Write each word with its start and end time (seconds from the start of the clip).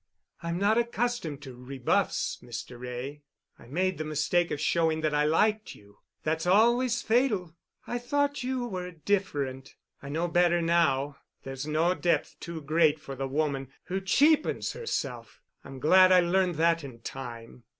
I'm 0.41 0.57
not 0.57 0.79
accustomed 0.79 1.43
to 1.43 1.53
rebuffs, 1.53 2.39
Mr. 2.41 2.79
Wray. 2.79 3.21
I 3.59 3.67
made 3.67 3.99
the 3.99 4.03
mistake 4.03 4.49
of 4.49 4.59
showing 4.59 5.01
that 5.01 5.13
I 5.13 5.25
liked 5.25 5.75
you. 5.75 5.99
That's 6.23 6.47
always 6.47 7.03
fatal, 7.03 7.53
I 7.85 7.99
thought 7.99 8.41
you 8.41 8.65
were 8.65 8.89
different. 8.89 9.75
I 10.01 10.09
know 10.09 10.27
better 10.27 10.59
now. 10.59 11.17
There's 11.43 11.67
no 11.67 11.93
depth 11.93 12.37
too 12.39 12.61
great 12.61 12.99
for 12.99 13.13
the 13.15 13.27
woman 13.27 13.67
who 13.83 14.01
cheapens 14.01 14.71
herself—I'm 14.73 15.77
glad 15.79 16.11
I 16.11 16.19
learned 16.21 16.55
that 16.55 16.83
in 16.83 17.01
time." 17.01 17.65